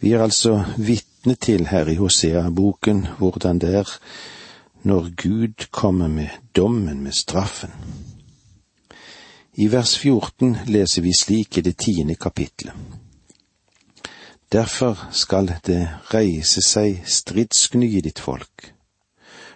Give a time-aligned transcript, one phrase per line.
[0.00, 3.98] Vi er altså vitne til her i Hosea-boken hvordan det er
[4.82, 7.70] når Gud kommer med dommen, med straffen.
[9.54, 12.72] I vers 14 leser vi slik i det tiende kapitlet.
[14.52, 18.74] Derfor skal det reise seg stridsgny i ditt folk,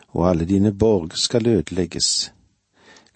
[0.09, 2.33] og alle dine borg skal ødelegges,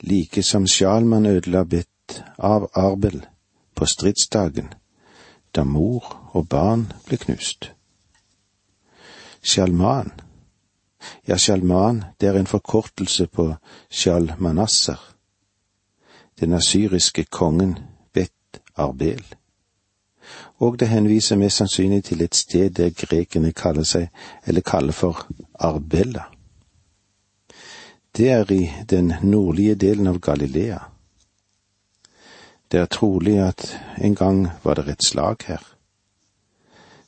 [0.00, 3.24] like som Sjalman ødela bedt av Arbel
[3.74, 4.68] på stridsdagen,
[5.54, 7.70] da mor og barn ble knust.
[9.44, 10.10] Sjalman,
[11.28, 13.48] ja, Sjalman, det er en forkortelse på
[13.90, 15.00] Sjalmanasser,
[16.40, 17.78] den asyriske kongen
[18.12, 19.24] Bet Arbel
[20.58, 24.08] og det henviser mest sannsynlig til et sted der grekerne kaller seg,
[24.46, 26.28] eller kaller for Arbella.
[28.16, 30.78] Det er i den nordlige delen av Galilea.
[32.70, 33.66] Det er trolig at
[33.98, 35.73] en gang var det et slag her.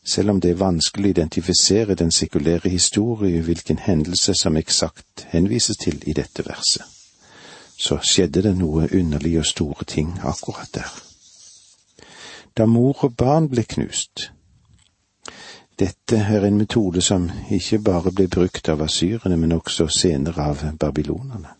[0.06, 5.82] Selv om det er vanskelig å identifisere den sekulære historie hvilken hendelse som eksakt henvises
[5.82, 6.86] til i dette verset,
[7.78, 11.02] så skjedde det noe underlige og store ting akkurat der
[12.56, 14.30] da mor og barn ble knust.
[15.76, 20.64] Dette er en metode som ikke bare ble brukt av asyrene, men også senere av
[20.80, 21.52] babylonerne.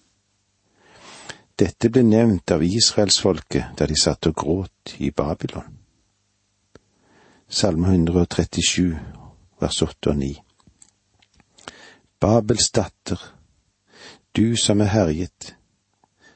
[1.57, 5.76] Dette ble nevnt av israelsfolket da de satt og gråt i Babylon.
[7.49, 8.99] Salme 137,
[9.61, 10.43] vers 8 og 9.
[12.21, 13.23] Babels datter,
[14.37, 15.53] du som er herjet,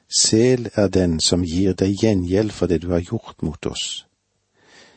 [0.06, 4.06] sel er den som gir deg gjengjeld for det du har gjort mot oss.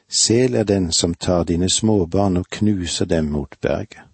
[0.05, 4.05] Sel er den som tar dine småbarn og knuser dem mot berget.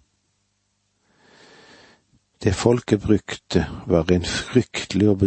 [2.40, 5.18] Det folket brukte, var en fryktelig og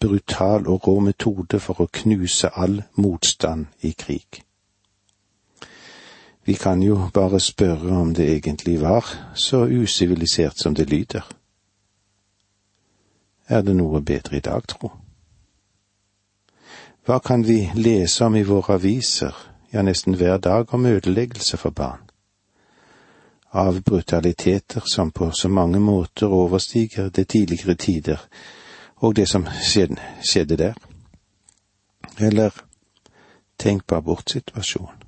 [0.00, 4.42] brutal og rå metode for å knuse all motstand i krig.
[6.44, 11.28] Vi kan jo bare spørre om det egentlig var så usivilisert som det lyder.
[13.48, 14.90] Er det noe bedre i dag, tro?
[17.06, 19.34] Hva kan vi lese om i våre aviser,
[19.72, 22.00] ja nesten hver dag om ødeleggelse for barn.
[23.52, 28.18] Av brutaliteter som på så mange måter overstiger det tidligere tider
[28.96, 30.74] og det som skjedde, der.
[32.18, 32.50] Eller
[33.58, 35.01] tenk på abortsituasjonen.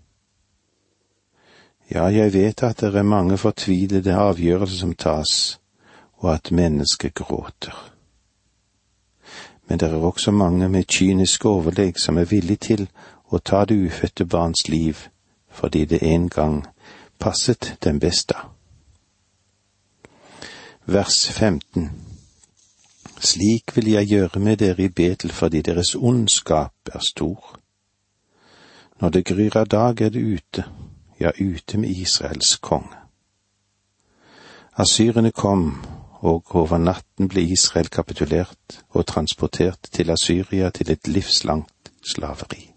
[1.94, 5.60] Ja, jeg vet at det er mange fortvilede avgjørelser som tas,
[6.18, 7.92] og at mennesket gråter.
[9.68, 12.88] Men det er også mange med kynisk overlegg som er villig til
[13.30, 15.06] å ta det ufødte barns liv
[15.54, 16.64] fordi det en gang
[17.18, 18.34] passet dem beste.
[20.86, 21.90] Vers 15
[23.20, 27.60] Slik vil jeg gjøre med dere i Betel fordi deres ondskap er stor.
[29.00, 30.64] Når det gryr av dag er det ute,
[31.20, 32.96] ja, ute med Israels konge.
[34.76, 35.84] Asyrene kom,
[36.20, 42.70] og over natten ble Israel kapitulert og transportert til Asyria til et livslangt slaveri.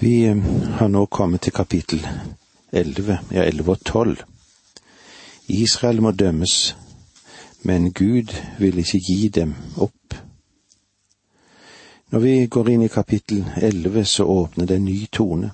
[0.00, 0.36] Vi eh,
[0.78, 2.02] har nå kommet til kapittel
[2.72, 4.16] 11, ja 11 og 12.
[5.48, 6.76] Israel må dømmes,
[7.62, 10.14] men Gud vil ikke gi dem opp.
[12.10, 15.50] Når vi går inn i kapittel 11, så åpner det en ny tone.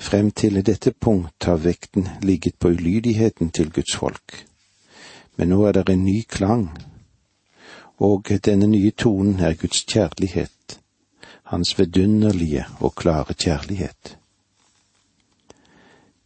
[0.00, 4.46] Frem til dette punkt har vekten ligget på ulydigheten til Guds folk,
[5.36, 6.70] men nå er det en ny klang,
[8.00, 10.80] og denne nye tonen er Guds kjærlighet
[11.50, 14.18] hans vidunderlige og klare kjærlighet.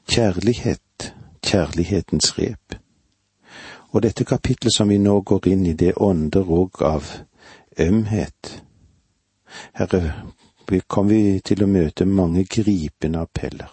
[0.09, 1.15] Kjærlighet,
[1.47, 2.75] kjærlighetens rep.
[3.91, 7.09] Og dette kapitlet som vi nå går inn i, det ånder òg av
[7.81, 8.51] ømhet.
[9.73, 10.13] Herre,
[10.89, 13.71] kom vi til å møte mange gripende appeller.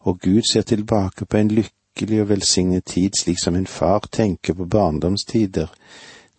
[0.00, 4.54] Og Gud ser tilbake på en lykkelig og velsignet tid, slik som en far tenker
[4.54, 5.70] på barndomstider,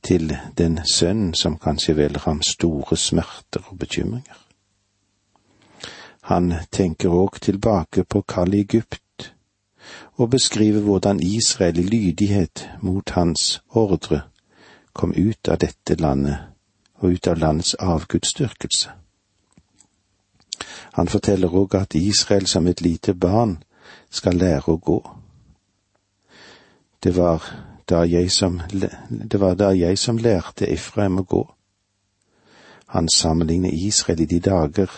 [0.04, 4.36] til den sønnen som kanskje velger ham store smerter og bekymringer.
[6.28, 9.31] Han tenker òg tilbake på kallet Egypt
[10.16, 14.22] og beskriver hvordan Israel i lydighet mot hans ordre
[14.94, 16.53] kom ut av dette landet
[17.04, 18.92] og ut av landets avgudsdyrkelse.
[20.94, 23.58] Han forteller òg at Israel som et lite barn
[24.10, 25.00] skal lære å gå.
[27.04, 27.44] Det var
[27.90, 28.62] da jeg som,
[29.60, 31.44] da jeg som lærte Efraim å gå.
[32.94, 34.92] Han sammenligner Israel i de dager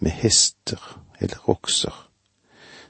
[0.00, 0.80] med hester
[1.20, 1.94] eller okser,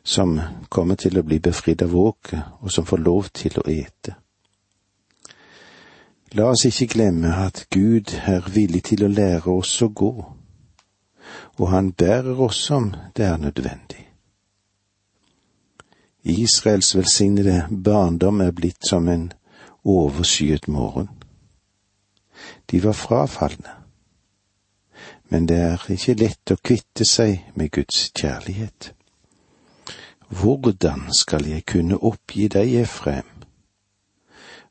[0.03, 0.39] som
[0.69, 4.15] kommer til å bli befridd av åket, og som får lov til å ete.
[6.37, 10.13] La oss ikke glemme at Gud er villig til å lære oss å gå.
[11.59, 14.09] og han bærer oss om det er nødvendig.
[16.23, 19.33] Israels velsignede barndom er blitt som en
[19.85, 21.09] overskyet morgen.
[22.71, 23.73] De var frafalne,
[25.29, 28.93] men det er ikke lett å kvitte seg med Guds kjærlighet.
[30.29, 33.36] Hvordan skal jeg kunne oppgi deg, Efrem?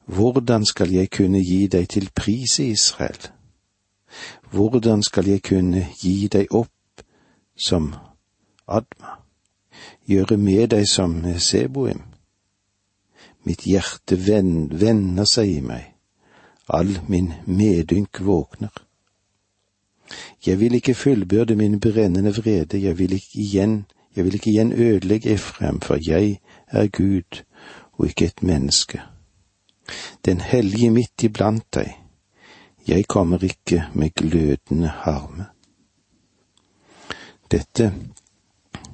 [0.06, 3.30] Hvordan skal jeg kunne gi deg til pris i Israel?
[4.52, 7.04] Hvordan skal jeg kunne gi deg opp
[7.58, 7.94] som
[8.68, 9.18] Adma,
[10.06, 12.04] gjøre med deg som Seboim?
[13.46, 15.90] Mitt hjerte vender seg i meg,
[16.70, 18.74] all min medynk våkner.
[20.46, 23.86] Jeg vil ikke fullbyrde min brennende vrede, jeg vil ikke igjen,
[24.16, 27.42] jeg vil ikke igjen ødelegge Efrem, for jeg er Gud
[27.98, 29.02] og ikke et menneske.
[30.26, 31.92] Den hellige midt iblant deg,
[32.88, 35.46] jeg kommer ikke med glødende harme.
[37.52, 37.94] Dette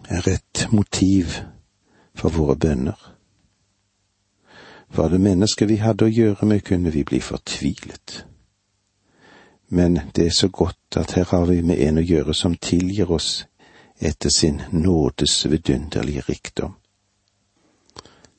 [0.10, 1.26] er et motiv
[2.16, 3.16] for våre bønner.
[4.96, 8.26] Var det mennesker vi hadde å gjøre med, kunne vi bli fortvilet.
[9.72, 13.12] Men det er så godt at her har vi med en å gjøre som tilgir
[13.12, 13.46] oss
[14.02, 16.76] etter sin nådes vidunderlige rikdom.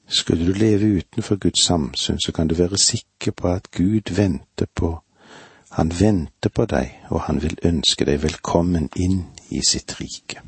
[0.09, 4.67] Skulle du leve utenfor Guds samsyn, så kan du være sikker på at Gud venter
[4.75, 5.03] på
[5.73, 10.43] han venter på deg, og han vil ønske deg velkommen inn i sitt rike.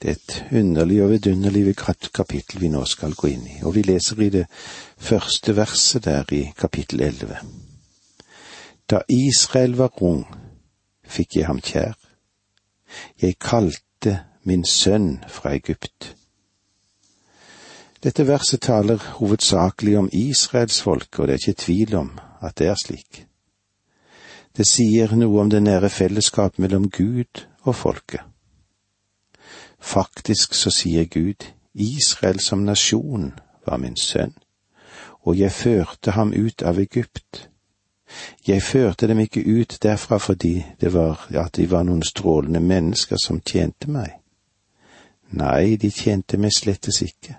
[0.00, 3.82] Det er et underlig og vidunderlig kapittel vi nå skal gå inn i, og vi
[3.84, 4.46] leser i det
[4.96, 7.42] første verset der i kapittel elleve.
[8.88, 10.24] Da Israel var ung,
[11.04, 11.96] fikk jeg ham kjær.
[13.20, 16.15] Jeg kalte min sønn fra Egypt.
[18.06, 22.10] Dette verset taler hovedsakelig om Israels folk, og det er ikke tvil om
[22.40, 23.24] at det er slik.
[24.56, 28.20] Det sier noe om det nære fellesskap mellom Gud og folket.
[29.80, 33.32] Faktisk så sier Gud, Israel som nasjon
[33.66, 34.36] var min sønn,
[35.26, 37.48] og jeg førte ham ut av Egypt.
[38.46, 43.18] Jeg førte dem ikke ut derfra fordi det var, at de var noen strålende mennesker
[43.18, 44.14] som tjente meg.
[45.34, 47.34] Nei, de tjente meg slettes ikke,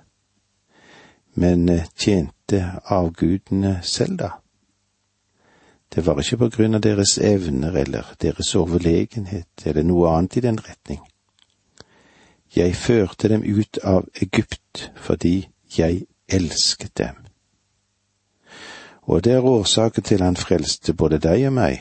[1.38, 4.30] men eh, tjente avgudene selv, da.
[5.95, 10.44] Det var ikke på grunn av deres evner eller deres overlegenhet eller noe annet i
[10.44, 11.00] den retning.
[12.56, 15.48] Jeg førte dem ut av Egypt fordi
[15.78, 17.16] jeg elsket dem.
[19.07, 21.80] Og det er årsaken til han frelste både deg og meg.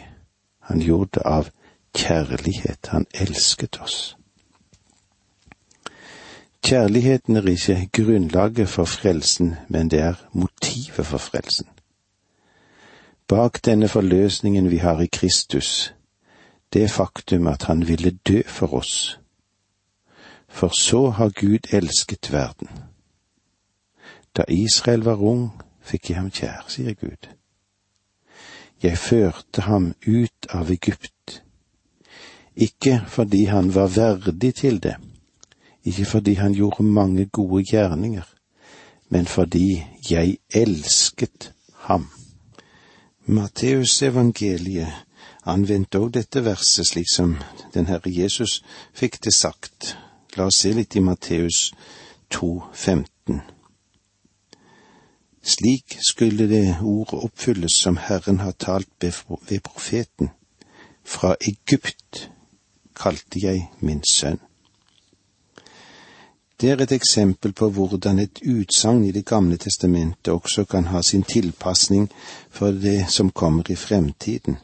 [0.71, 1.51] Han gjorde det av
[1.97, 2.93] kjærlighet.
[2.93, 4.17] Han elsket oss.
[6.67, 11.67] Kjærligheten er ikke grunnlaget for frelsen, men det er motivet for frelsen.
[13.29, 15.95] Bak denne forløsningen vi har i Kristus,
[16.73, 19.21] det faktum at han ville dø for oss.
[20.49, 22.69] For så har Gud elsket verden.
[24.37, 27.31] Da Israel var ung, fikk jeg ham kjær, sier Gud.
[28.83, 31.43] Jeg førte ham ut av Egypt,
[32.57, 34.97] ikke fordi han var verdig til det,
[35.87, 38.23] ikke fordi han gjorde mange gode gjerninger,
[39.09, 42.09] men fordi jeg elsket ham.
[43.27, 44.89] Matteusevangeliet
[45.47, 47.37] anvendte òg dette verset slik som
[47.75, 48.63] den Herre Jesus
[48.95, 49.95] fikk det sagt.
[50.37, 51.71] La oss se litt i Matteus
[52.35, 53.39] 2,15.
[55.47, 60.31] Slik skulle det ordet oppfylles som Herren har talt ved profeten.
[61.05, 62.31] Fra Egypt
[62.95, 64.43] kalte jeg min sønn.
[66.61, 71.03] Det er et eksempel på hvordan et utsagn i Det gamle testamentet også kan ha
[71.03, 72.09] sin tilpasning
[72.51, 74.57] for det som kommer i fremtiden.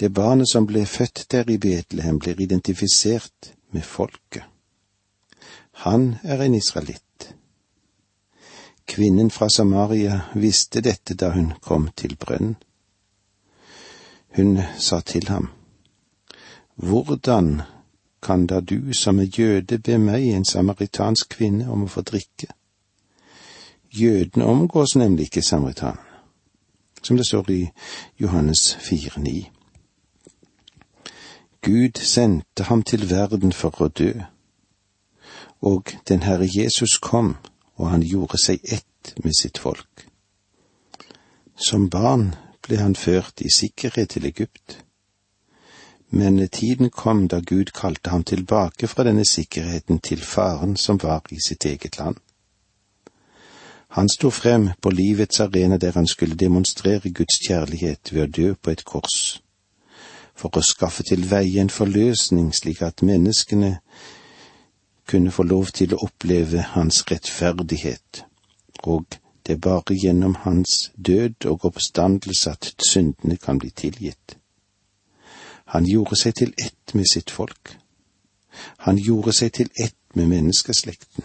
[0.00, 4.42] Det barnet som ble født der i Betlehem, blir identifisert med folket.
[5.72, 7.34] Han er en israelitt.
[8.86, 12.56] Kvinnen fra Samaria visste dette da hun kom til brønnen.
[14.36, 15.48] Hun sa til ham,
[16.76, 17.62] Hvordan
[18.22, 22.50] kan da du som er jøde be meg, en samaritansk kvinne, om å få drikke?
[23.90, 26.02] Jødene omgås nemlig ikke samaritanen»,
[27.02, 27.60] som det står i
[28.20, 29.50] Johannes 4,9.
[31.62, 34.12] Gud sendte ham til verden for å dø,
[35.60, 37.36] og den Herre Jesus kom,
[37.76, 40.06] og han gjorde seg ett med sitt folk.
[41.56, 44.82] Som barn ble han ført i sikkerhet til Egypt
[46.10, 51.22] men tiden kom da Gud kalte ham tilbake fra denne sikkerheten til faren som var
[51.30, 52.16] i sitt eget land.
[53.88, 58.54] Han sto frem på livets arena der han skulle demonstrere Guds kjærlighet ved å dø
[58.54, 59.42] på et kors.
[60.38, 63.78] for å skaffe til veie en forløsning slik at menneskene
[65.10, 68.22] kunne få lov til å oppleve hans rettferdighet,
[68.84, 74.37] og det er bare gjennom hans død og oppstandelse at syndene kan bli tilgitt.
[75.74, 77.76] Han gjorde seg til ett med sitt folk.
[78.86, 81.24] Han gjorde seg til ett med menneskeslekten.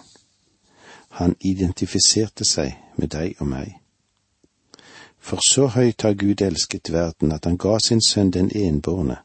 [1.20, 3.78] Han identifiserte seg med deg og meg.
[5.24, 9.22] For så høyt har Gud elsket verden at han ga sin sønn den enbårne,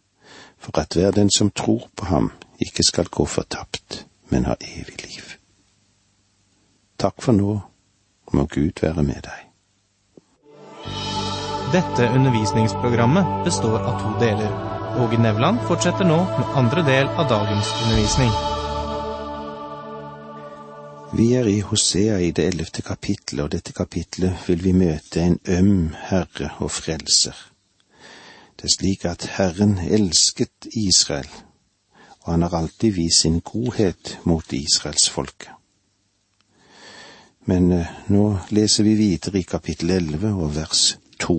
[0.59, 5.03] for at hver den som tror på ham, ikke skal gå fortapt, men ha evig
[5.03, 5.35] liv.
[6.99, 7.59] Takk for nå,
[8.33, 9.45] må Gud være med deg.
[11.75, 14.68] Dette undervisningsprogrammet består av to deler.
[14.99, 18.33] Åge Nevland fortsetter nå med andre del av dagens undervisning.
[21.13, 25.39] Vi er i Hosea i det ellevte kapittelet, og dette kapittelet vil vi møte en
[25.47, 27.37] øm Herre og Frelser.
[28.59, 31.31] Det er slik at Herren elsket Israel,
[32.25, 35.55] og han har alltid vist sin godhet mot israelsfolket.
[37.47, 41.39] Men eh, nå leser vi videre i kapittel elleve og vers to.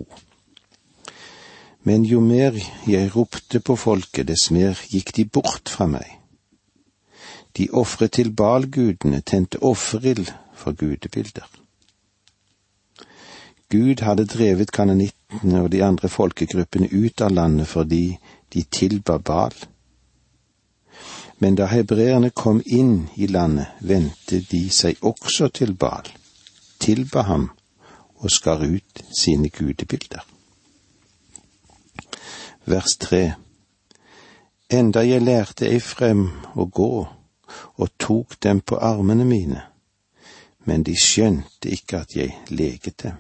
[1.90, 2.54] Men jo mer
[2.86, 6.06] jeg ropte på folket, dess mer gikk de bort fra meg.
[7.58, 11.48] De ofret til balgudene, tente offerild for gudebilder.
[13.74, 18.04] Gud hadde drevet kanonittene og de andre folkegruppene ut av landet fordi
[18.54, 19.58] de tilba Bal.
[21.42, 26.10] Men da hebreerne kom inn i landet, vendte de seg også til Bal,
[26.78, 27.50] tilba ham
[28.20, 30.22] og skar ut sine gudebilder.
[32.66, 33.34] Vers tre
[34.70, 36.94] Enda jeg lærte Eifrem å gå
[37.80, 39.64] og tok dem på armene mine,
[40.70, 43.16] men de skjønte ikke at jeg leget dem.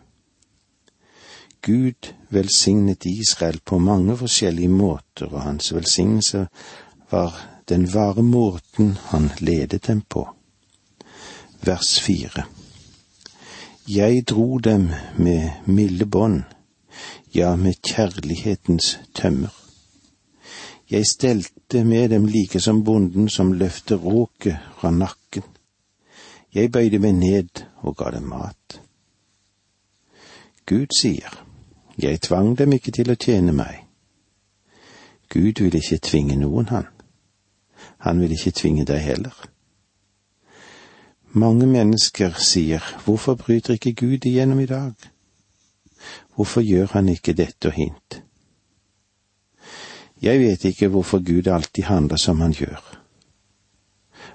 [1.66, 6.46] Gud velsignet Israel på mange forskjellige måter, og hans velsignelse
[7.12, 7.34] var
[7.70, 10.28] den vare måten han ledet dem på.
[11.66, 12.46] Vers fire.
[13.88, 16.44] Jeg dro dem med milde bånd,
[17.36, 19.54] ja, med kjærlighetens tømmer.
[20.90, 25.44] Jeg stelte med dem like som bonden som løfter råket fra nakken.
[26.54, 28.82] Jeg bøyde meg ned og ga dem mat.
[30.66, 31.46] Gud sier,
[31.98, 33.86] jeg tvang dem ikke til å tjene meg.
[35.30, 36.90] Gud vil ikke tvinge noen, han.
[38.06, 39.36] Han vil ikke tvinge deg heller.
[41.32, 44.94] Mange mennesker sier, hvorfor bryter ikke Gud igjennom i dag?
[46.40, 48.22] Hvorfor gjør han ikke dette og hint?
[50.22, 52.80] Jeg vet ikke hvorfor Gud alltid handler som han gjør.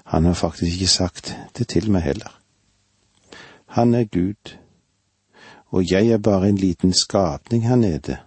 [0.05, 2.29] Han har faktisk ikke sagt det til meg heller.
[3.65, 4.53] Han er Gud,
[5.73, 8.17] og jeg er bare en liten skapning her nede,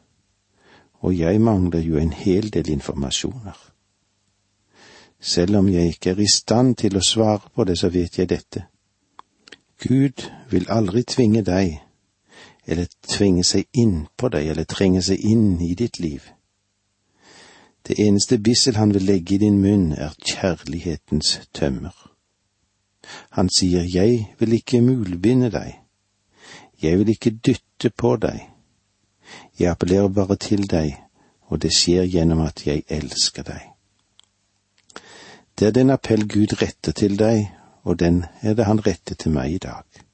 [0.98, 3.58] og jeg mangler jo en hel del informasjoner.
[5.20, 8.28] Selv om jeg ikke er i stand til å svare på det, så vet jeg
[8.28, 8.66] dette.
[9.88, 11.78] Gud vil aldri tvinge deg,
[12.68, 16.26] eller tvinge seg inn på deg, eller trenge seg inn i ditt liv.
[17.88, 21.96] Det eneste bissel han vil legge i din munn, er kjærlighetens tømmer.
[23.30, 25.78] Han sier, Jeg vil ikke mulbinde deg,
[26.82, 28.44] jeg vil ikke dytte på deg,
[29.58, 30.92] jeg appellerer bare til deg,
[31.48, 33.64] og det skjer gjennom at jeg elsker deg.
[35.58, 37.48] Det er den appell Gud retter til deg,
[37.82, 40.07] og den er det han retter til meg i dag.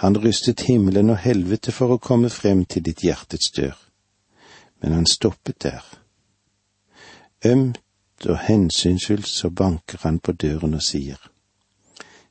[0.00, 3.76] Han rystet himmelen og helvete for å komme frem til ditt hjertets dør,
[4.80, 5.84] men han stoppet der
[7.44, 11.20] Ømt og hensynsfullt så banker han på døren og sier,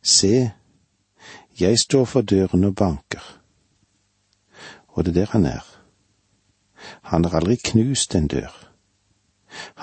[0.02, 0.52] Se,
[1.60, 3.24] jeg står for døren og banker.
[4.88, 5.66] Og det er der han er.
[7.02, 8.54] Han har aldri knust en dør.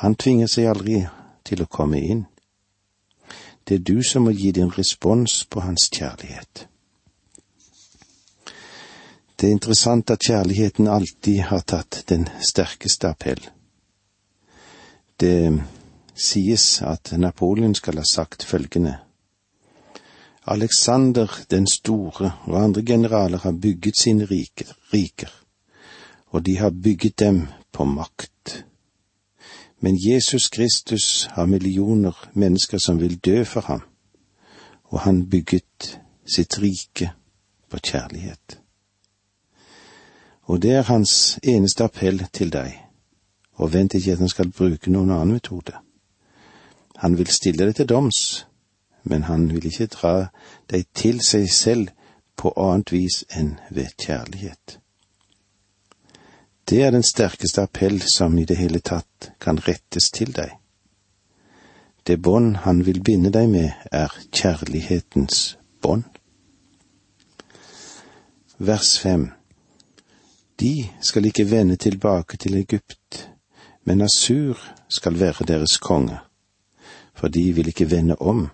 [0.02, 1.02] Han tvinger seg aldri
[1.44, 2.24] til å komme inn.
[3.68, 6.66] Det er du som må gi din respons på hans kjærlighet.
[9.40, 13.42] Det er interessant at kjærligheten alltid har tatt den sterkeste appell.
[15.20, 15.62] Det
[16.16, 18.96] sies at Napoleon skal ha sagt følgende.
[20.46, 25.32] Alexander den store og andre generaler har bygget sine riker, riker,
[26.26, 28.64] og de har bygget dem på makt.
[29.80, 33.82] Men Jesus Kristus har millioner mennesker som vil dø for ham,
[34.84, 37.10] og han bygget sitt rike
[37.70, 38.65] på kjærlighet.
[40.46, 42.86] Og det er hans eneste appell til deg
[43.56, 45.72] og vent ikke at han skal bruke noen annen metode.
[47.00, 48.46] Han vil stille deg til doms,
[49.02, 50.14] men han vil ikke dra
[50.70, 51.92] deg til seg selv
[52.36, 54.78] på annet vis enn ved kjærlighet.
[56.68, 60.50] Det er den sterkeste appell som i det hele tatt kan rettes til deg.
[62.06, 66.04] Det bånd han vil binde deg med, er kjærlighetens bånd.
[68.58, 69.30] Vers fem
[70.60, 73.30] De skal ikke vende tilbake til Egypt,
[73.84, 74.58] men Asur
[74.88, 76.18] skal være deres konge,
[77.14, 78.48] for de vil ikke vende om.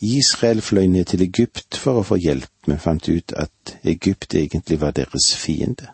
[0.00, 4.80] Israel fløy ned til Egypt for å få hjelp, men fant ut at Egypt egentlig
[4.80, 5.86] var deres fiende.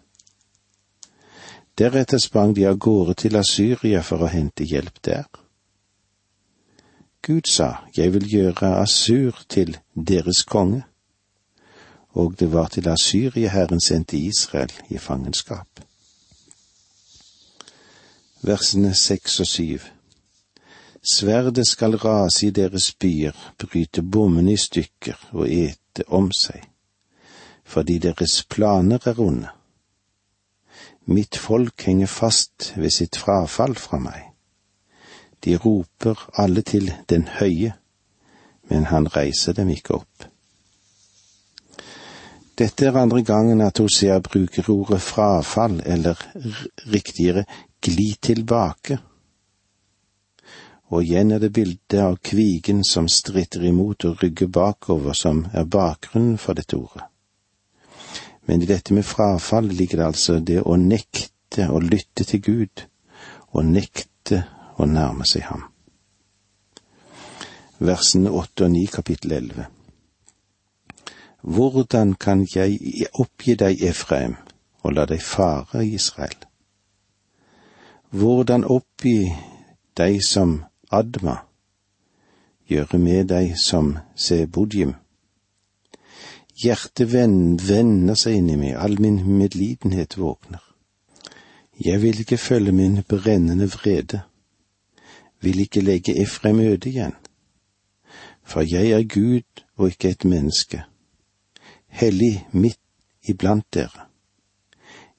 [1.79, 5.29] Deretter sprang de av gårde til Asyria for å hente hjelp der.
[7.23, 10.87] Gud sa, Jeg vil gjøre Asur til deres konge
[12.15, 15.81] og det var til Asyrieherren sendte Israel i fangenskap.
[18.43, 19.79] Versene seks og syv
[21.13, 26.65] Sverdet skal rase i deres byer, bryte bommene i stykker og ete om seg,
[27.65, 29.49] fordi deres planer er onde.
[31.07, 34.27] Mitt folk henger fast ved sitt frafall fra meg.
[35.45, 37.73] De roper alle til den høye,
[38.69, 40.29] men han reiser dem ikke opp.
[42.59, 46.19] Dette er andre gangen at Hosea bruker ordet frafall, eller
[46.91, 47.45] riktigere
[47.87, 48.99] gli tilbake.
[50.91, 55.71] Og igjen er det bildet av kvigen som stritter imot og rygger bakover, som er
[55.71, 57.07] bakgrunnen for dette ordet.
[58.49, 62.87] Men i dette med frafall ligger det altså det å nekte å lytte til Gud,
[63.55, 64.43] og nekte
[64.83, 65.69] å nærme seg ham.
[67.79, 69.71] Versene åtte og ni kapittel elleve.
[71.43, 72.79] Hvordan kan jeg
[73.15, 74.35] oppgi deg, Efraim,
[74.83, 76.35] og la deg fare, Israel?
[78.11, 79.31] Hvordan oppgi
[79.97, 81.37] deg som Adma,
[82.67, 84.97] gjøre med deg som Sebudjim?
[86.59, 90.65] Hjertet vender seg inni meg, all min medlidenhet våkner.
[91.79, 94.25] Jeg vil ikke følge min brennende vrede,
[95.41, 97.15] vil ikke legge Efraim øde igjen,
[98.43, 100.83] for jeg er Gud og ikke et menneske
[101.89, 102.81] hellig midt
[103.29, 104.09] iblant dere.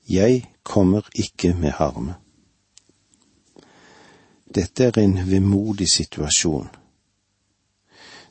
[0.10, 2.16] Jeg kommer ikke med harme.
[4.56, 6.70] Dette er en vemodig situasjon.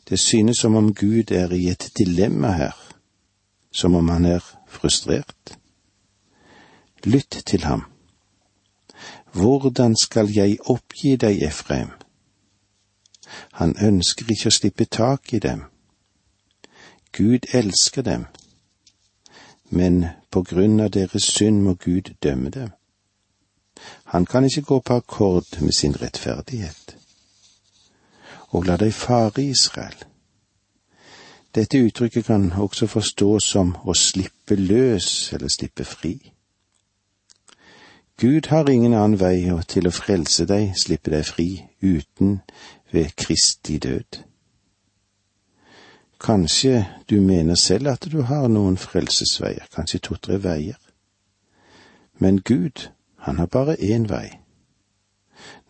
[0.08, 2.74] Det synes som om Gud er i et dilemma her,
[3.72, 5.58] som om han er frustrert.
[7.04, 7.84] Lytt til ham.
[9.32, 11.90] Hvordan skal jeg oppgi deg, Efraim?
[13.52, 15.68] Han ønsker ikke å slippe tak i dem.
[17.12, 18.26] Gud elsker dem,
[19.70, 22.70] men på grunn av deres synd må Gud dømme dem.
[24.04, 26.96] Han kan ikke gå på akkord med sin rettferdighet.
[28.48, 30.04] Og la deg fare, Israel.
[31.54, 36.32] Dette uttrykket kan også forstås som å slippe løs eller slippe fri.
[38.20, 41.48] Gud har ingen annen vei til å frelse deg, slippe deg fri,
[41.82, 42.40] uten
[42.92, 44.27] ved Kristi død.
[46.20, 50.78] Kanskje du mener selv at du har noen frelsesveier, kanskje to-tre veier.
[52.18, 54.40] Men Gud, han har bare én vei.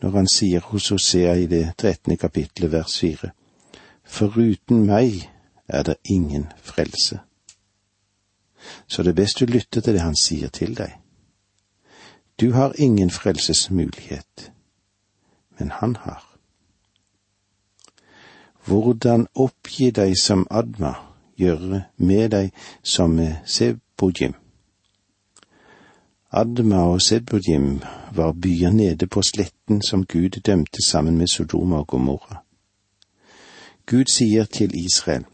[0.03, 3.31] Når han sier hos Hosea i det trettende kapittelet vers fire,
[4.05, 5.29] foruten meg
[5.69, 7.21] er det ingen frelse.
[8.87, 10.97] Så det er best du lytter til det han sier til deg.
[12.41, 14.53] Du har ingen frelsesmulighet,
[15.59, 16.28] men han har.
[18.69, 20.91] Hvordan oppgi deg som Adma,
[21.41, 22.51] gjøre med deg
[22.85, 23.15] som
[23.49, 24.35] Sebojim.
[26.31, 27.79] Adma og Sebojim
[28.13, 32.43] var byer nede på sletten som Gud dømte sammen med Sodoma og Gomorra.
[33.87, 35.25] Gud sier til Israel,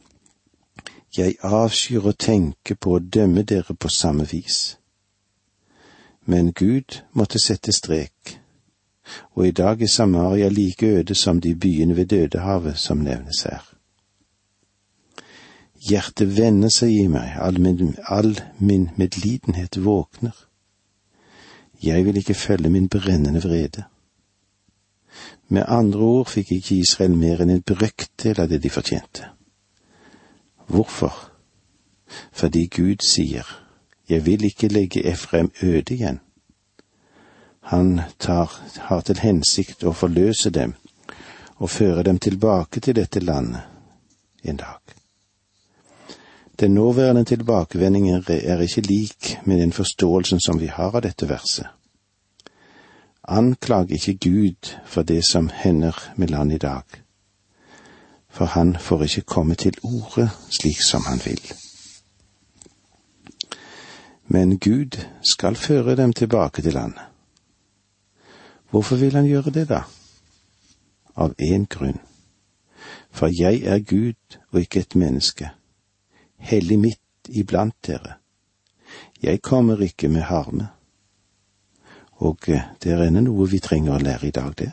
[1.17, 4.79] Jeg avskyr å tenke på å dømme dere på samme vis.
[6.27, 8.44] Men Gud måtte sette strek
[9.35, 13.75] og i dag er Samaria like øde som de byene ved Dødehavet som nevnes her.
[15.89, 20.33] Hjertet vender seg i meg, all min, all min medlidenhet våkner.
[21.83, 23.85] Jeg vil ikke følge min brennende vrede.
[25.49, 29.29] Med andre ord fikk ikke Israel mer enn en brøkdel av det de fortjente.
[30.67, 31.13] Hvorfor?
[32.33, 33.45] Fordi Gud sier,
[34.09, 36.24] jeg vil ikke legge Efraim øde igjen.
[37.67, 40.75] Han tar, har til hensikt å forløse dem
[41.57, 43.63] og føre dem tilbake til dette landet
[44.45, 44.95] en dag.
[46.61, 51.67] Den nåværende tilbakevendingen er ikke lik med den forståelsen som vi har av dette verset.
[53.25, 56.85] Anklag ikke Gud for det som hender med landet i dag,
[58.29, 61.41] for han får ikke komme til orde slik som han vil.
[64.27, 65.01] Men Gud
[65.33, 67.14] skal føre dem tilbake til landet.
[68.75, 69.85] Hvorfor vil han gjøre det, da?
[71.15, 72.01] Av én grunn.
[73.15, 75.51] For jeg er Gud og ikke et menneske,
[76.43, 78.17] hellig midt iblant dere.
[79.23, 80.67] Jeg kommer ikke med harme.
[82.27, 84.73] Og eh, det er ennå noe vi trenger å lære i dag, det.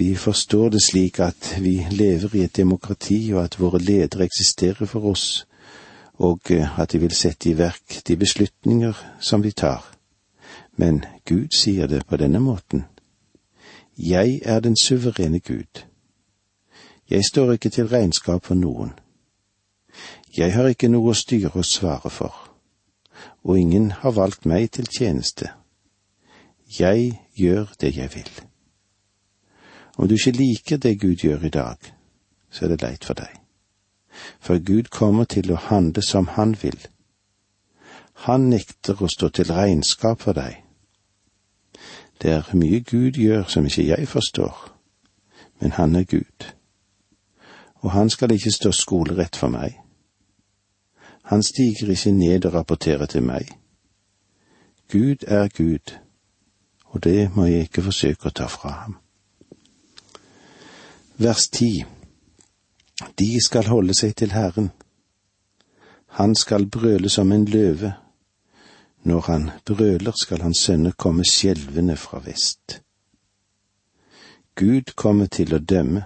[0.00, 4.88] Vi forstår det slik at vi lever i et demokrati, og at våre ledere eksisterer
[4.88, 5.44] for oss,
[6.24, 9.97] og eh, at de vil sette i verk de beslutninger som vi tar.
[10.78, 12.84] Men Gud sier det på denne måten.
[13.98, 15.82] Jeg er den suverene Gud.
[17.10, 18.92] Jeg står ikke til regnskap for noen.
[20.36, 22.34] Jeg har ikke noe å styre og svare for,
[23.42, 25.50] og ingen har valgt meg til tjeneste.
[26.78, 28.30] Jeg gjør det jeg vil.
[29.96, 31.76] Om du ikke liker det Gud gjør i dag,
[32.50, 33.34] så er det leit for deg.
[34.38, 36.78] For Gud kommer til å handle som Han vil.
[38.28, 40.67] Han nekter å stå til regnskap for deg.
[42.22, 44.78] Det er mye Gud gjør som ikke jeg forstår,
[45.60, 46.58] men Han er Gud
[47.80, 49.78] og han skal ikke stå skolerett for meg.
[51.22, 53.48] Han stiger ikke ned og rapporterer til meg.
[54.92, 55.94] Gud er Gud,
[56.84, 58.96] og det må jeg ikke forsøke å ta fra ham.
[61.18, 61.84] Vers ti
[63.18, 64.70] De skal holde seg til Herren.
[66.18, 67.92] Han skal brøle som en løve.
[69.02, 72.82] Når han brøler, skal hans sønner komme skjelvende fra vest.
[74.54, 76.04] Gud kommer til å dømme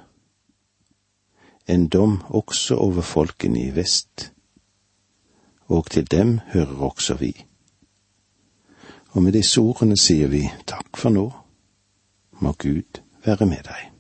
[1.67, 4.33] en dom også over folkene i vest,
[5.73, 7.33] og til dem hører også vi.
[9.13, 11.25] Og med disse ordene sier vi takk for nå,
[12.41, 13.92] må Gud være med deg.